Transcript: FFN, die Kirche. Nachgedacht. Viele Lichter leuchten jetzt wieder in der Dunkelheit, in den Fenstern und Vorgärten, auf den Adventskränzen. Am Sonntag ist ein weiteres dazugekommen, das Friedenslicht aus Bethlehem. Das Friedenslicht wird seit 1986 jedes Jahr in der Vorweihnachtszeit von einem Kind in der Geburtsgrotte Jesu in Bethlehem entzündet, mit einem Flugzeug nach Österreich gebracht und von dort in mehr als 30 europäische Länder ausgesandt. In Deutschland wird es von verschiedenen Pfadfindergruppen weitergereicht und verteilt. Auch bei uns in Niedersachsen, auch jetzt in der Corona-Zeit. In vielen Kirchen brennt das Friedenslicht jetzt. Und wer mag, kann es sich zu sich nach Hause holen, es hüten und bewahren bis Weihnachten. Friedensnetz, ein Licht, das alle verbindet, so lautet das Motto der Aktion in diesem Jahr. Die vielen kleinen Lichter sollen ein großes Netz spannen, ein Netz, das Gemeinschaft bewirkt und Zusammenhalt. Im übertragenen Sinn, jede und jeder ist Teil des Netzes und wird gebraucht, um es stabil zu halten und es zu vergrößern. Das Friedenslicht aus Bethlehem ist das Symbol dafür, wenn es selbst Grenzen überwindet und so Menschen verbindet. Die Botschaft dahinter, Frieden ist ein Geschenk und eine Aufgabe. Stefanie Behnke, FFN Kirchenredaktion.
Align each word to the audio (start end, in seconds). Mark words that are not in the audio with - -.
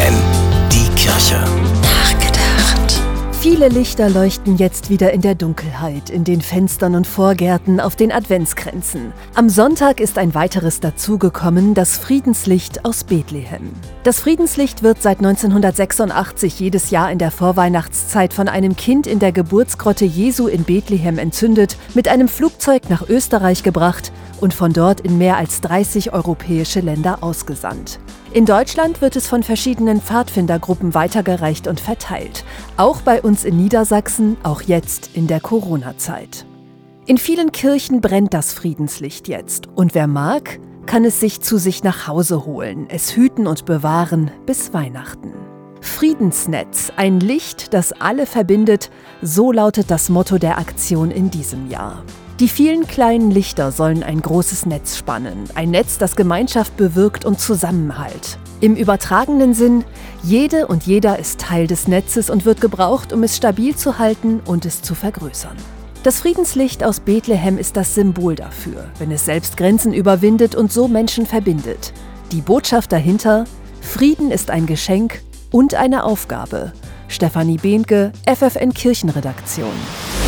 FFN, 0.00 0.14
die 0.72 0.88
Kirche. 0.94 1.44
Nachgedacht. 1.82 3.00
Viele 3.32 3.68
Lichter 3.68 4.08
leuchten 4.08 4.56
jetzt 4.56 4.88
wieder 4.90 5.12
in 5.12 5.20
der 5.20 5.34
Dunkelheit, 5.34 6.10
in 6.10 6.24
den 6.24 6.40
Fenstern 6.40 6.94
und 6.94 7.06
Vorgärten, 7.06 7.80
auf 7.80 7.96
den 7.96 8.12
Adventskränzen. 8.12 9.12
Am 9.34 9.48
Sonntag 9.48 10.00
ist 10.00 10.18
ein 10.18 10.34
weiteres 10.34 10.80
dazugekommen, 10.80 11.74
das 11.74 11.98
Friedenslicht 11.98 12.84
aus 12.84 13.04
Bethlehem. 13.04 13.72
Das 14.02 14.20
Friedenslicht 14.20 14.82
wird 14.82 15.02
seit 15.02 15.18
1986 15.18 16.60
jedes 16.60 16.90
Jahr 16.90 17.10
in 17.10 17.18
der 17.18 17.30
Vorweihnachtszeit 17.30 18.32
von 18.32 18.48
einem 18.48 18.76
Kind 18.76 19.06
in 19.06 19.18
der 19.18 19.32
Geburtsgrotte 19.32 20.04
Jesu 20.04 20.46
in 20.46 20.64
Bethlehem 20.64 21.18
entzündet, 21.18 21.76
mit 21.94 22.08
einem 22.08 22.28
Flugzeug 22.28 22.88
nach 22.88 23.08
Österreich 23.08 23.62
gebracht 23.62 24.12
und 24.40 24.54
von 24.54 24.72
dort 24.72 25.00
in 25.00 25.18
mehr 25.18 25.36
als 25.36 25.60
30 25.60 26.12
europäische 26.12 26.80
Länder 26.80 27.18
ausgesandt. 27.22 28.00
In 28.32 28.46
Deutschland 28.46 29.00
wird 29.00 29.16
es 29.16 29.26
von 29.26 29.42
verschiedenen 29.42 30.00
Pfadfindergruppen 30.00 30.94
weitergereicht 30.94 31.66
und 31.66 31.80
verteilt. 31.80 32.44
Auch 32.76 33.02
bei 33.02 33.20
uns 33.22 33.44
in 33.44 33.56
Niedersachsen, 33.56 34.36
auch 34.42 34.62
jetzt 34.62 35.10
in 35.14 35.26
der 35.26 35.40
Corona-Zeit. 35.40 36.46
In 37.06 37.18
vielen 37.18 37.50
Kirchen 37.50 38.00
brennt 38.00 38.34
das 38.34 38.52
Friedenslicht 38.52 39.26
jetzt. 39.26 39.66
Und 39.74 39.94
wer 39.94 40.06
mag, 40.06 40.60
kann 40.86 41.04
es 41.04 41.20
sich 41.20 41.40
zu 41.40 41.58
sich 41.58 41.82
nach 41.82 42.06
Hause 42.06 42.44
holen, 42.44 42.86
es 42.88 43.16
hüten 43.16 43.46
und 43.46 43.64
bewahren 43.64 44.30
bis 44.46 44.72
Weihnachten. 44.72 45.49
Friedensnetz, 46.00 46.90
ein 46.96 47.20
Licht, 47.20 47.74
das 47.74 47.92
alle 47.92 48.24
verbindet, 48.24 48.88
so 49.20 49.52
lautet 49.52 49.90
das 49.90 50.08
Motto 50.08 50.38
der 50.38 50.56
Aktion 50.56 51.10
in 51.10 51.30
diesem 51.30 51.68
Jahr. 51.68 52.02
Die 52.40 52.48
vielen 52.48 52.86
kleinen 52.86 53.30
Lichter 53.30 53.70
sollen 53.70 54.02
ein 54.02 54.22
großes 54.22 54.64
Netz 54.64 54.96
spannen, 54.96 55.44
ein 55.54 55.70
Netz, 55.70 55.98
das 55.98 56.16
Gemeinschaft 56.16 56.74
bewirkt 56.78 57.26
und 57.26 57.38
Zusammenhalt. 57.38 58.38
Im 58.62 58.76
übertragenen 58.76 59.52
Sinn, 59.52 59.84
jede 60.22 60.68
und 60.68 60.84
jeder 60.84 61.18
ist 61.18 61.38
Teil 61.38 61.66
des 61.66 61.86
Netzes 61.86 62.30
und 62.30 62.46
wird 62.46 62.62
gebraucht, 62.62 63.12
um 63.12 63.22
es 63.22 63.36
stabil 63.36 63.76
zu 63.76 63.98
halten 63.98 64.40
und 64.46 64.64
es 64.64 64.80
zu 64.80 64.94
vergrößern. 64.94 65.58
Das 66.02 66.20
Friedenslicht 66.20 66.82
aus 66.82 67.00
Bethlehem 67.00 67.58
ist 67.58 67.76
das 67.76 67.94
Symbol 67.94 68.36
dafür, 68.36 68.86
wenn 68.98 69.10
es 69.10 69.26
selbst 69.26 69.58
Grenzen 69.58 69.92
überwindet 69.92 70.54
und 70.54 70.72
so 70.72 70.88
Menschen 70.88 71.26
verbindet. 71.26 71.92
Die 72.32 72.40
Botschaft 72.40 72.90
dahinter, 72.90 73.44
Frieden 73.82 74.30
ist 74.30 74.50
ein 74.50 74.64
Geschenk 74.64 75.20
und 75.50 75.74
eine 75.74 76.04
Aufgabe. 76.04 76.72
Stefanie 77.08 77.56
Behnke, 77.56 78.12
FFN 78.26 78.72
Kirchenredaktion. 78.72 80.19